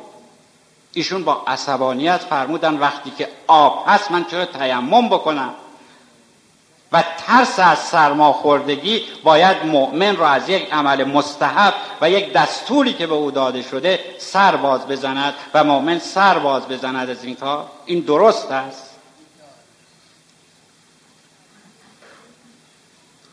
ایشون 0.93 1.23
با 1.23 1.43
عصبانیت 1.47 2.17
فرمودن 2.17 2.79
وقتی 2.79 3.11
که 3.17 3.29
آب 3.47 3.83
هست 3.87 4.11
من 4.11 4.25
چرا 4.25 4.45
تیمم 4.45 5.09
بکنم؟ 5.09 5.53
و 6.91 7.03
ترس 7.17 7.59
از 7.59 7.79
سرماخوردگی 7.79 9.03
باید 9.23 9.65
مؤمن 9.65 10.15
را 10.17 10.27
از 10.27 10.49
یک 10.49 10.73
عمل 10.73 11.03
مستحب 11.03 11.73
و 12.01 12.09
یک 12.09 12.33
دستوری 12.33 12.93
که 12.93 13.07
به 13.07 13.13
او 13.13 13.31
داده 13.31 13.61
شده 13.61 14.15
سر 14.17 14.55
باز 14.55 14.87
بزند 14.87 15.33
و 15.53 15.63
مؤمن 15.63 15.99
سر 15.99 16.39
باز 16.39 16.67
بزند 16.67 17.09
از 17.09 17.23
این 17.23 17.35
کار. 17.35 17.67
این 17.85 17.99
درست 17.99 18.51
است؟ 18.51 18.91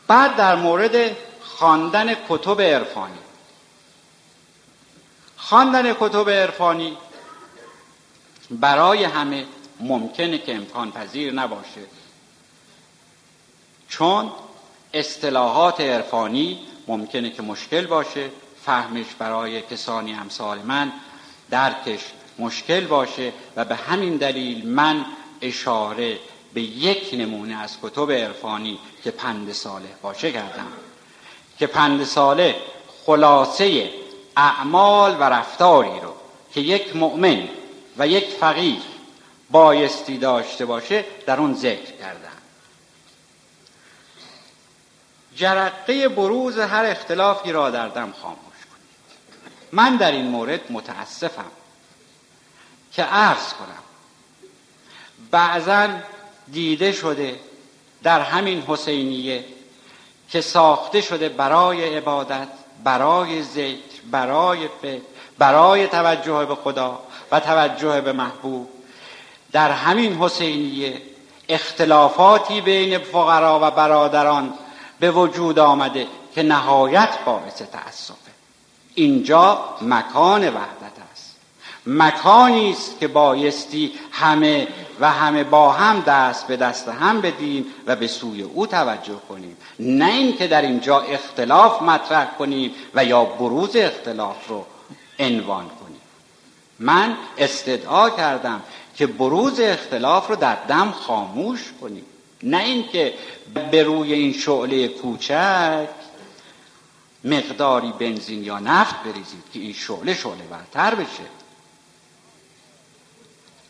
بعد 0.07 0.35
در 0.35 0.55
مورد 0.55 1.15
خواندن 1.41 2.15
کتب 2.29 2.61
عرفانی. 2.61 3.19
خواندن 5.37 5.93
کتب 5.93 6.29
عرفانی 6.29 6.97
برای 8.51 9.03
همه 9.03 9.45
ممکنه 9.79 10.37
که 10.37 10.55
امکان 10.55 10.91
پذیر 10.91 11.33
نباشه. 11.33 11.98
چون 13.89 14.31
اصطلاحات 14.93 15.81
عرفانی 15.81 16.59
ممکنه 16.87 17.29
که 17.29 17.41
مشکل 17.41 17.87
باشه 17.87 18.29
فهمش 18.65 19.05
برای 19.19 19.61
کسانی 19.61 20.13
امثال 20.13 20.59
من 20.59 20.91
درکش 21.49 21.99
مشکل 22.39 22.85
باشه 22.85 23.33
و 23.55 23.65
به 23.65 23.75
همین 23.75 24.17
دلیل 24.17 24.67
من 24.67 25.05
اشاره 25.41 26.19
به 26.53 26.61
یک 26.61 27.09
نمونه 27.13 27.61
از 27.61 27.77
کتب 27.83 28.11
عرفانی 28.11 28.79
که 29.03 29.11
پند 29.11 29.51
ساله 29.51 29.89
باشه 30.01 30.31
کردم. 30.31 30.67
که 31.59 31.67
پند 31.67 32.03
ساله 32.03 32.55
خلاصه 33.05 33.89
اعمال 34.37 35.17
و 35.19 35.23
رفتاری 35.23 35.99
رو 35.99 36.13
که 36.53 36.61
یک 36.61 36.95
مؤمن 36.95 37.47
و 37.97 38.07
یک 38.07 38.25
فقیر 38.25 38.81
بایستی 39.51 40.17
داشته 40.17 40.65
باشه 40.65 41.05
در 41.25 41.39
اون 41.39 41.53
ذکر 41.53 41.91
کردم 41.99 42.28
جرقه 45.39 46.07
بروز 46.07 46.59
هر 46.59 46.85
اختلافی 46.85 47.51
را 47.51 47.69
در 47.69 47.87
دم 47.87 48.13
خاموش 48.21 48.39
کنید. 48.71 49.71
من 49.71 49.95
در 49.95 50.11
این 50.11 50.27
مورد 50.27 50.71
متاسفم 50.71 51.51
که 52.91 53.03
عرض 53.03 53.53
کنم. 53.53 53.83
بعضا 55.31 55.87
دیده 56.51 56.91
شده 56.91 57.39
در 58.03 58.21
همین 58.21 58.63
حسینیه 58.67 59.45
که 60.29 60.41
ساخته 60.41 61.01
شده 61.01 61.29
برای 61.29 61.97
عبادت 61.97 62.47
برای 62.83 63.43
ذکر 63.43 64.01
برای 64.11 64.69
فکر 64.81 65.01
برای 65.37 65.87
توجه 65.87 66.45
به 66.45 66.55
خدا 66.55 66.99
و 67.31 67.39
توجه 67.39 68.01
به 68.01 68.11
محبوب. 68.11 68.69
در 69.51 69.71
همین 69.71 70.17
حسینیه 70.17 71.01
اختلافاتی 71.49 72.61
بین 72.61 72.97
فقرا 72.97 73.59
و 73.63 73.71
برادران 73.71 74.53
به 74.99 75.11
وجود 75.11 75.59
آمده 75.59 76.07
که 76.35 76.43
نهایت 76.43 77.09
باعث 77.25 77.61
تأسفه 77.61 78.31
اینجا 78.95 79.65
مکان 79.81 80.43
وحدت 80.43 80.99
است. 81.11 81.35
مکانی 81.85 82.71
است 82.71 82.99
که 82.99 83.07
بایستی 83.07 83.91
همه 84.11 84.67
و 84.99 85.11
همه 85.11 85.43
با 85.43 85.71
هم 85.71 85.99
دست 85.99 86.47
به 86.47 86.57
دست 86.57 86.87
هم 86.87 87.21
بدیم 87.21 87.65
و 87.87 87.95
به 87.95 88.07
سوی 88.07 88.41
او 88.41 88.67
توجه 88.67 89.19
کنیم. 89.29 89.57
نه 89.79 90.11
اینکه 90.11 90.47
در 90.47 90.61
اینجا 90.61 90.99
اختلاف 90.99 91.81
مطرح 91.81 92.27
کنیم 92.39 92.71
و 92.95 93.05
یا 93.05 93.25
بروز 93.25 93.75
اختلاف 93.75 94.47
رو 94.47 94.65
عنوان 95.19 95.65
کنیم. 95.65 96.01
من 96.79 97.17
استدعا 97.37 98.09
کردم 98.09 98.61
که 98.95 99.07
بروز 99.07 99.59
اختلاف 99.59 100.27
رو 100.27 100.35
در 100.35 100.57
دم 100.67 100.91
خاموش 100.91 101.73
کنیم. 101.81 102.05
نه 102.43 102.57
اینکه 102.57 103.13
به 103.71 103.83
روی 103.83 104.13
این 104.13 104.33
شعله 104.33 104.87
کوچک 104.87 105.89
مقداری 107.23 107.91
بنزین 107.91 108.43
یا 108.43 108.59
نفت 108.59 109.03
بریزید 109.03 109.43
که 109.53 109.59
این 109.59 109.73
شعله 109.73 110.13
شعله 110.13 110.43
برتر 110.43 110.95
بشه. 110.95 111.23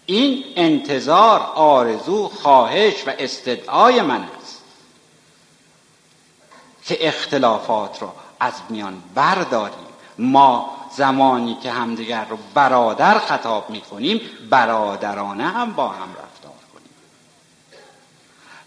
این 0.05 0.43
انتظار 0.55 1.39
آرزو 1.55 2.27
خواهش 2.27 3.07
و 3.07 3.13
استدعای 3.19 4.01
من 4.01 4.27
است 4.41 4.63
که 6.85 7.07
اختلافات 7.07 8.01
را 8.01 8.15
از 8.39 8.53
میان 8.69 9.03
برداریم. 9.15 9.89
ما 10.17 10.75
زمانی 10.95 11.57
که 11.63 11.71
همدیگر 11.71 12.25
رو 12.25 12.37
برادر 12.53 13.19
خطاب 13.19 13.69
می‌کنیم 13.69 14.21
برادرانه 14.49 15.43
هم 15.43 15.73
با 15.73 15.87
هم 15.87 16.13
کنیم 16.13 16.28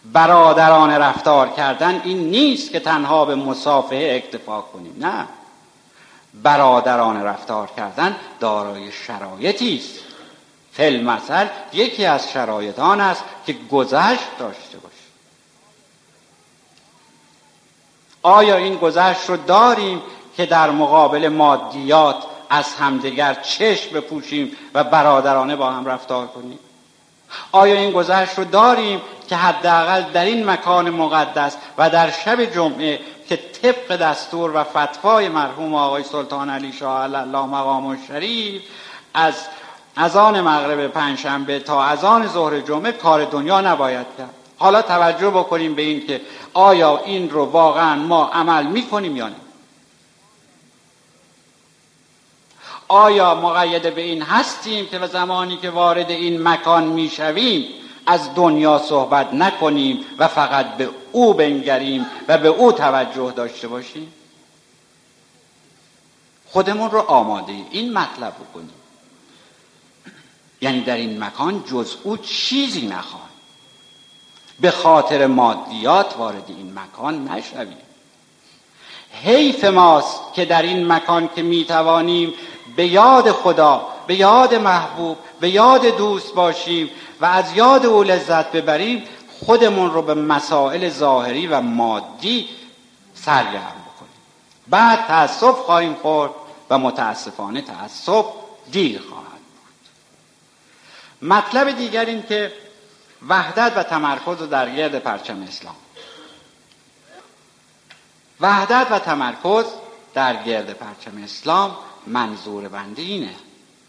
برادرانه 0.04 0.98
رفتار 0.98 1.48
کردن 1.48 2.00
این 2.04 2.18
نیست 2.18 2.72
که 2.72 2.80
تنها 2.80 3.24
به 3.24 3.34
مسافه 3.34 4.22
اکتفا 4.24 4.60
کنیم. 4.60 4.96
نه. 4.98 5.26
برادرانه 6.42 7.24
رفتار 7.24 7.70
کردن 7.76 8.16
دارای 8.40 8.92
شرایطی 8.92 9.76
است. 9.76 10.04
فل 10.72 11.00
مثل 11.00 11.46
یکی 11.72 12.04
از 12.04 12.30
شرایطان 12.30 13.00
است 13.00 13.24
که 13.46 13.52
گذشت 13.52 14.38
داشته 14.38 14.78
باشه. 14.78 14.96
آیا 18.22 18.56
این 18.56 18.76
گذشت 18.76 19.30
رو 19.30 19.36
داریم 19.36 20.02
که 20.36 20.46
در 20.46 20.70
مقابل 20.70 21.28
مادیات 21.28 22.16
از 22.50 22.74
همدیگر 22.74 23.34
چشم 23.34 23.90
بپوشیم 23.94 24.56
و 24.74 24.84
برادرانه 24.84 25.56
با 25.56 25.70
هم 25.70 25.86
رفتار 25.86 26.26
کنیم؟ 26.26 26.58
آیا 27.52 27.74
این 27.74 27.90
گذشت 27.90 28.38
رو 28.38 28.44
داریم 28.44 29.00
که 29.28 29.36
حداقل 29.36 30.02
در 30.02 30.24
این 30.24 30.50
مکان 30.50 30.90
مقدس 30.90 31.56
و 31.78 31.90
در 31.90 32.10
شب 32.10 32.44
جمعه 32.44 33.00
که 33.28 33.36
طبق 33.36 33.96
دستور 33.96 34.50
و 34.56 34.64
فتوای 34.64 35.28
مرحوم 35.28 35.74
آقای 35.74 36.02
سلطان 36.02 36.50
علی 36.50 36.72
شاه 36.72 37.00
الله 37.00 37.46
مقام 37.46 37.98
شریف 38.08 38.62
از 39.14 39.34
از 39.96 40.16
آن 40.16 40.40
مغرب 40.40 40.86
پنجشنبه 40.86 41.58
تا 41.58 41.84
از 41.84 42.04
آن 42.04 42.28
ظهر 42.28 42.60
جمعه 42.60 42.92
کار 42.92 43.24
دنیا 43.24 43.60
نباید 43.60 44.06
کرد. 44.18 44.34
حالا 44.58 44.82
توجه 44.82 45.30
بکنیم 45.30 45.74
به 45.74 45.82
این 45.82 46.06
که 46.06 46.20
آیا 46.54 46.98
این 47.04 47.30
رو 47.30 47.44
واقعا 47.44 47.94
ما 47.94 48.30
عمل 48.32 48.66
می‌کنیم 48.66 49.16
یا 49.16 49.28
نه؟ 49.28 49.34
آیا 52.88 53.34
مقید 53.34 53.94
به 53.94 54.00
این 54.00 54.22
هستیم 54.22 54.86
که 54.86 54.98
به 54.98 55.06
زمانی 55.06 55.56
که 55.56 55.70
وارد 55.70 56.10
این 56.10 56.42
مکان 56.48 56.84
می‌شویم 56.84 57.64
از 58.06 58.34
دنیا 58.34 58.78
صحبت 58.78 59.34
نکنیم 59.34 60.04
و 60.18 60.28
فقط 60.28 60.76
به 60.76 60.90
او 61.12 61.34
بنگریم 61.34 62.06
و 62.28 62.38
به 62.38 62.48
او 62.48 62.72
توجه 62.72 63.32
داشته 63.36 63.68
باشیم؟ 63.68 64.12
خودمون 66.46 66.90
رو 66.90 66.98
آماده 66.98 67.52
این 67.70 67.92
مطلب 67.92 68.32
بکنیم. 68.34 68.70
یعنی 70.60 70.80
در 70.80 70.96
این 70.96 71.24
مکان 71.24 71.64
جز 71.70 71.96
او 72.02 72.16
چیزی 72.16 72.86
نخواهیم. 72.86 73.28
به 74.60 74.70
خاطر 74.70 75.26
مادیات 75.26 76.14
وارد 76.18 76.44
این 76.48 76.78
مکان 76.78 77.28
نشویم. 77.28 77.76
حیف 79.22 79.64
ماست 79.64 80.20
که 80.34 80.44
در 80.44 80.62
این 80.62 80.92
مکان 80.92 81.28
که 81.36 81.42
می‌توانیم 81.42 82.34
به 82.76 82.86
یاد 82.86 83.30
خدا 83.30 83.88
به 84.06 84.14
یاد 84.14 84.54
محبوب 84.54 85.16
به 85.40 85.50
یاد 85.50 85.86
دوست 85.86 86.34
باشیم 86.34 86.90
و 87.22 87.24
از 87.24 87.52
یاد 87.52 87.86
او 87.86 88.02
لذت 88.02 88.52
ببریم 88.52 89.04
خودمون 89.40 89.90
رو 89.90 90.02
به 90.02 90.14
مسائل 90.14 90.88
ظاهری 90.88 91.46
و 91.46 91.60
مادی 91.60 92.48
سرگرم 93.14 93.84
بکنیم. 93.86 94.12
بعد 94.68 95.06
تأسف 95.06 95.58
خواهیم 95.58 95.94
خورد 95.94 96.30
و 96.70 96.78
متاسفانه 96.78 97.62
تأسف 97.62 98.26
دیر 98.72 99.02
خواهد 99.08 99.26
بود. 99.26 101.30
مطلب 101.30 101.70
دیگر 101.70 102.04
این 102.04 102.22
که 102.22 102.52
وحدت 103.28 103.72
و 103.76 103.82
تمرکز 103.82 104.40
رو 104.40 104.46
در 104.46 104.70
گرد 104.70 104.98
پرچم 104.98 105.42
اسلام. 105.42 105.76
وحدت 108.40 108.86
و 108.90 108.98
تمرکز 108.98 109.64
در 110.14 110.42
گرد 110.42 110.70
پرچم 110.70 111.22
اسلام 111.24 111.76
منظور 112.06 112.68
بنده 112.68 113.02
اینه 113.02 113.34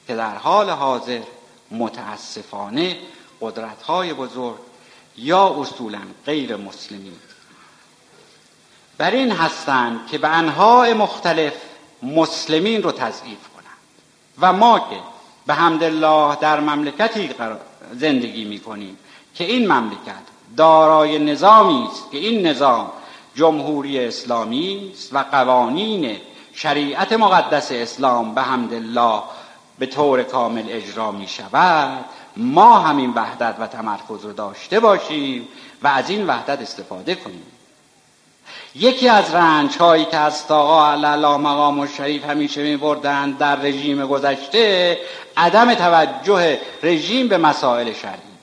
که 0.08 0.16
در 0.16 0.36
حال 0.36 0.70
حاضر 0.70 1.22
متاسفانه 1.72 2.98
قدرت 3.44 3.82
های 3.82 4.14
بزرگ 4.14 4.58
یا 5.18 5.56
اصولا 5.60 6.02
غیر 6.26 6.56
مسلمین 6.56 7.18
بر 8.98 9.12
این 9.12 9.32
هستند 9.32 10.08
که 10.08 10.18
به 10.18 10.28
انواع 10.28 10.94
مختلف 10.94 11.54
مسلمین 12.04 12.84
رو 12.84 12.92
تضعیف 12.92 13.40
کنند 13.56 13.78
و 14.40 14.54
ما 14.54 14.80
که 14.80 15.00
به 15.48 15.54
حمدالله 15.54 16.36
در 16.36 16.60
مملکتی 16.60 17.30
زندگی 17.94 18.46
می 18.46 18.60
کنیم 18.60 18.98
که 19.36 19.44
این 19.44 19.72
مملکت 19.72 20.24
دارای 20.58 21.20
نظامی 21.20 21.88
است 21.92 22.12
که 22.12 22.18
این 22.18 22.48
نظام 22.48 22.92
جمهوری 23.36 24.06
اسلامی 24.06 24.92
است 24.94 25.14
و 25.14 25.18
قوانین 25.18 26.18
شریعت 26.54 27.14
مقدس 27.14 27.72
اسلام 27.72 28.36
به 28.36 28.42
حمدالله 28.42 29.24
به 29.80 29.86
طور 29.86 30.24
کامل 30.24 30.64
اجرا 30.68 31.12
می 31.12 31.28
شود 31.28 32.06
ما 32.38 32.80
همین 32.80 33.14
وحدت 33.14 33.56
و 33.60 33.68
تمرکز 33.68 34.26
رو 34.26 34.34
داشته 34.34 34.80
باشیم 34.80 35.48
و 35.84 35.88
از 35.88 36.10
این 36.10 36.28
وحدت 36.28 36.62
استفاده 36.62 37.16
کنیم. 37.16 37.46
یکی 38.76 39.10
از 39.10 39.34
رنج 39.34 39.78
هایی 39.78 40.06
که 40.06 40.18
از 40.18 40.46
آقا 40.50 40.88
الله 40.92 41.38
مقام 41.38 41.80
و 41.80 41.88
شریف 41.88 42.26
همیشه 42.26 42.64
می 42.64 42.78
بردن 42.78 43.32
در 43.32 43.56
رژیم 43.56 44.06
گذشته 44.06 44.98
عدم 45.38 45.74
توجه 45.74 46.60
رژیم 46.84 47.28
به 47.28 47.38
مسائل 47.38 47.94
شرعی 47.94 48.34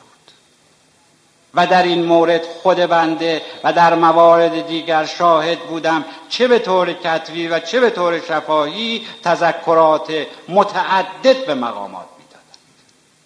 و 1.54 1.66
در 1.66 1.82
این 1.82 2.04
مورد 2.04 2.44
خود 2.62 2.76
بنده 2.76 3.42
و 3.64 3.72
در 3.72 3.94
موارد 3.94 4.66
دیگر 4.66 5.04
شاهد 5.04 5.58
بودم 5.58 6.04
چه 6.28 6.48
به 6.48 6.58
طور 6.58 6.92
کتوی 6.92 7.48
و 7.48 7.60
چه 7.60 7.80
به 7.80 7.90
طور 7.90 8.20
شفاهی 8.20 9.06
تذکرات 9.24 10.26
متعدد 10.48 11.46
به 11.46 11.54
مقامات 11.54 12.06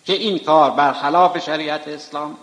که 0.06 0.12
این 0.12 0.38
کار 0.38 0.70
برخلاف 0.70 1.38
شریعت 1.38 1.88
اسلام 1.88 2.36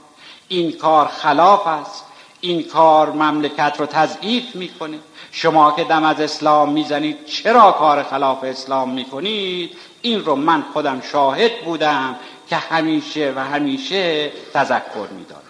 این 0.48 0.72
کار 0.72 1.08
خلاف 1.08 1.68
است 1.68 2.06
این 2.42 2.64
کار 2.64 3.12
مملکت 3.12 3.76
رو 3.80 3.86
تضعیف 3.86 4.56
می‌کنه. 4.56 5.00
شما 5.32 5.72
که 5.72 5.84
دم 5.84 6.04
از 6.04 6.20
اسلام 6.20 6.72
می‌زنید 6.72 7.26
چرا 7.26 7.72
کار 7.72 8.04
خلاف 8.04 8.44
اسلام 8.44 8.90
می‌کنید؟ 8.90 9.78
این 10.02 10.26
رو 10.26 10.36
من 10.36 10.64
خودم 10.74 11.02
شاهد 11.12 11.62
بودم 11.66 12.16
که 12.50 12.56
همیشه 12.56 13.34
و 13.36 13.40
همیشه 13.40 14.32
تذکر 14.54 15.08
می‌دادم 15.18 15.42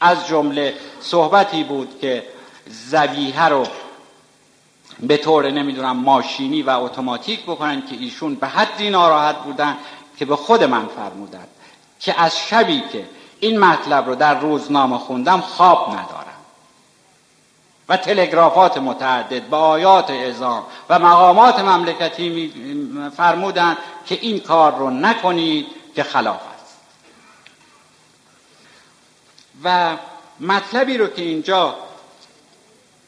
از 0.00 0.26
جمله 0.26 0.74
صحبتی 1.00 1.64
بود 1.64 1.98
که 2.00 2.26
زویه 2.66 3.48
رو 3.48 3.66
به 5.00 5.16
طور 5.16 5.50
نمی‌دونم 5.50 5.96
ماشینی 5.96 6.62
و 6.62 6.70
اتوماتیک 6.70 7.42
بکنن 7.42 7.82
که 7.86 7.96
ایشون 8.00 8.34
به 8.34 8.46
حدی 8.46 8.90
ناراحت 8.90 9.36
بودن. 9.36 9.76
که 10.20 10.26
به 10.26 10.36
خود 10.36 10.64
من 10.64 10.86
فرمودند 10.86 11.48
که 12.00 12.20
از 12.20 12.38
شبی 12.38 12.82
که 12.92 13.06
این 13.40 13.58
مطلب 13.58 14.06
رو 14.06 14.14
در 14.14 14.40
روزنامه 14.40 14.98
خوندم 14.98 15.40
خواب 15.40 15.88
ندارم. 15.88 16.40
و 17.88 17.96
تلگرافات 17.96 18.78
متعدد 18.78 19.48
با 19.48 19.58
آیات 19.58 20.10
اعظام 20.10 20.64
و 20.88 20.98
مقامات 20.98 21.58
مملکتی 21.58 22.52
فرمودند 23.16 23.76
که 24.06 24.18
این 24.20 24.40
کار 24.40 24.76
رو 24.76 24.90
نکنید 24.90 25.66
که 25.94 26.02
خلاف 26.02 26.40
و 29.64 29.96
مطلبی 30.40 30.98
رو 30.98 31.06
که 31.06 31.22
اینجا 31.22 31.74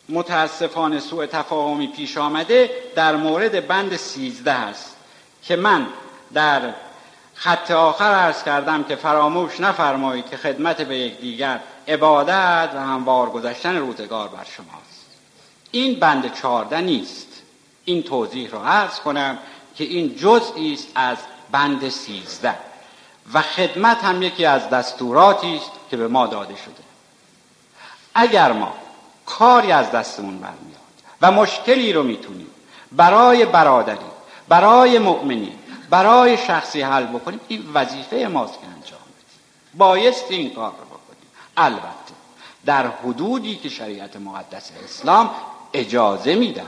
متاسفانه 0.09 1.01
سوء 1.01 1.27
تفاهمی 1.27 1.87
پیش 1.87 2.19
آمده 2.19 2.71
در 2.95 3.17
مورد 3.17 3.67
بند 3.67 3.97
سیزده 3.97 4.53
است 4.53 4.97
که 5.43 5.57
من 5.57 5.87
در 6.35 6.75
خط 7.43 7.71
آخر 7.71 8.05
عرض 8.05 8.43
کردم 8.43 8.85
که 8.85 8.97
فراموش 8.97 9.61
نفرمایید 9.61 10.31
که 10.31 10.37
خدمت 10.37 10.83
به 10.83 10.97
یکدیگر 10.99 11.61
عبادت 11.89 12.71
و 12.75 12.79
هموار 12.79 13.31
گذشتن 13.31 13.77
روزگار 13.77 14.29
بر 14.29 14.45
شماست. 14.45 15.07
این 15.71 16.01
بند 16.01 16.35
چارده 16.35 16.81
نیست. 16.81 17.27
این 17.85 18.03
توضیح 18.03 18.51
رو 18.51 18.59
عرض 18.59 19.01
کنم 19.01 19.39
که 19.77 19.85
این 19.85 20.17
جزئی 20.17 20.73
است 20.73 20.89
از 20.95 21.17
بند 21.53 21.89
سیزده 21.89 22.55
و 23.33 23.43
خدمت 23.43 24.05
هم 24.05 24.23
یکی 24.23 24.47
از 24.47 24.71
دستوراتی 24.71 25.57
است 25.57 25.71
که 25.91 25.97
به 25.97 26.09
ما 26.09 26.27
داده 26.27 26.57
شده. 26.57 26.83
اگر 28.15 28.53
ما 28.53 28.75
کاری 29.27 29.73
از 29.73 29.91
دستمون 29.91 30.39
برمیاد 30.39 30.81
و 31.23 31.33
مشکلی 31.33 31.93
رو 31.93 32.03
می‌تونیم 32.03 32.51
برای 32.93 33.45
برادری 33.45 33.99
برای 34.49 34.99
مؤمنی 34.99 35.53
برای 35.93 36.37
شخصی 36.37 36.83
حل 36.83 37.05
بکنیم 37.07 37.41
این 37.49 37.65
وظیفه 37.75 38.27
ماست 38.27 38.53
که 38.53 38.67
انجام 38.67 39.01
بدیم. 39.01 39.41
بایست 39.75 40.25
این 40.29 40.55
کار 40.55 40.71
رو 40.71 40.85
بکنیم. 40.85 41.29
البته 41.57 42.15
در 42.67 42.87
حدودی 42.87 43.57
که 43.57 43.69
شریعت 43.69 44.17
مقدس 44.17 44.71
اسلام 44.85 45.31
اجازه 45.73 46.35
می‌دهد. 46.35 46.67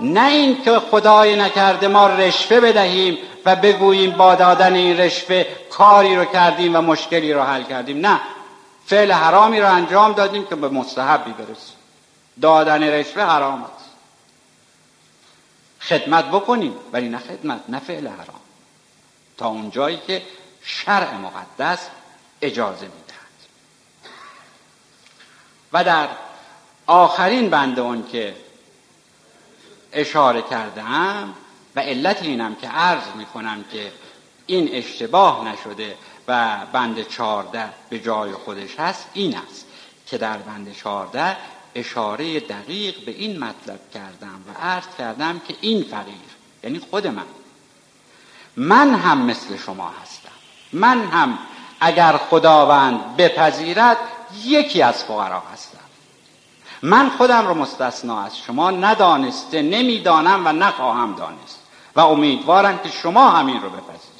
نه 0.00 0.26
این 0.26 0.62
که 0.62 0.78
خدای 0.78 1.36
نکرده 1.36 1.88
ما 1.88 2.06
رشوه 2.06 2.60
بدهیم 2.60 3.18
و 3.44 3.56
بگوییم 3.56 4.10
با 4.10 4.34
دادن 4.34 4.74
این 4.74 4.96
رشوه 4.96 5.44
کاری 5.70 6.16
رو 6.16 6.24
کردیم 6.24 6.76
و 6.76 6.80
مشکلی 6.80 7.32
رو 7.32 7.42
حل 7.42 7.62
کردیم. 7.62 8.06
نه. 8.06 8.20
فعل 8.86 9.12
حرامی 9.12 9.60
رو 9.60 9.74
انجام 9.74 10.12
دادیم 10.12 10.46
که 10.46 10.56
به 10.56 10.68
مستحبی 10.68 11.32
برسیم. 11.32 11.76
دادن 12.42 12.82
رشوه 12.82 13.22
حرام 13.22 13.64
است. 13.64 13.75
خدمت 15.88 16.24
بکنیم 16.24 16.74
ولی 16.92 17.08
نه 17.08 17.18
خدمت 17.18 17.60
نه 17.68 17.78
فعل 17.78 18.06
حرام. 18.06 18.40
تا 19.36 19.48
اونجایی 19.48 20.00
که 20.06 20.22
شرع 20.62 21.14
مقدس 21.14 21.88
اجازه 22.42 22.84
می‌دهد. 22.86 23.16
و 25.72 25.84
در 25.84 26.08
آخرین 26.86 27.50
بند 27.50 27.78
اون 27.78 28.08
که 28.08 28.36
اشاره 29.92 30.42
کردم 30.42 31.34
و 31.76 31.80
علت 31.80 32.22
اینم 32.22 32.54
که 32.54 32.68
عرض 32.68 33.04
می‌کنم 33.16 33.64
که 33.72 33.92
این 34.46 34.68
اشتباه 34.72 35.48
نشده 35.48 35.96
و 36.28 36.58
بند 36.72 37.08
چارده 37.08 37.68
به 37.88 37.98
جای 37.98 38.32
خودش 38.32 38.78
هست 38.78 39.06
این 39.12 39.36
است 39.36 39.66
که 40.06 40.18
در 40.18 40.36
بند 40.36 40.76
چارده 40.76 41.36
اشاره 41.78 42.40
دقیق 42.40 43.04
به 43.04 43.12
این 43.12 43.38
مطلب 43.38 43.80
کردم 43.94 44.40
و 44.48 44.60
عرض 44.62 44.84
کردم 44.98 45.40
که 45.48 45.54
این 45.60 45.82
فقیر 45.82 46.14
یعنی 46.64 46.78
خود 46.78 47.06
من 47.06 47.26
من 48.56 48.94
هم 48.94 49.18
مثل 49.18 49.56
شما 49.56 49.92
هستم. 50.02 50.28
من 50.72 51.04
هم 51.04 51.38
اگر 51.80 52.16
خداوند 52.16 53.16
بپذیرد 53.16 53.96
یکی 54.44 54.82
از 54.82 55.04
فقرا 55.04 55.42
هستم. 55.52 55.78
من 56.82 57.10
خودم 57.10 57.46
رو 57.46 57.54
مستثنا 57.54 58.22
از 58.22 58.38
شما 58.38 58.70
ندانسته 58.70 59.62
نمی‌دانم 59.62 60.46
و 60.46 60.52
نخواهم 60.52 61.14
دانست. 61.14 61.62
و 61.96 62.00
امیدوارم 62.00 62.78
که 62.78 62.88
شما 62.88 63.30
همین 63.30 63.62
رو 63.62 63.68
بپذیرید. 63.68 64.16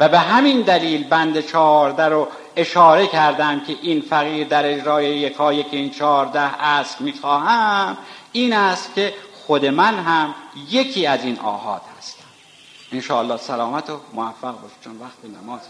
و 0.00 0.08
به 0.08 0.18
همین 0.18 0.60
دلیل 0.60 1.04
بند 1.04 1.40
چهارده 1.40 2.04
رو 2.04 2.28
اشاره 2.60 3.06
کردم 3.06 3.60
که 3.60 3.76
این 3.82 4.00
فقیر 4.00 4.46
در 4.48 4.72
اجرای 4.72 5.18
یکایی 5.18 5.62
که 5.62 5.76
این 5.76 5.90
چهارده 5.90 6.40
است 6.40 7.00
می‌خواهم 7.00 7.96
این 8.32 8.52
است 8.52 8.94
که 8.94 9.14
خود 9.46 9.66
من 9.66 9.94
هم 9.94 10.34
یکی 10.70 11.06
از 11.06 11.24
این 11.24 11.38
آهاد 11.38 11.82
هستم. 11.98 12.24
انشاءالله 12.92 13.36
سلامت 13.36 13.90
و 13.90 14.00
موفق 14.14 14.60
باش 14.60 14.70
چون 14.84 14.98
وقت 15.00 15.42
نماز 15.42 15.60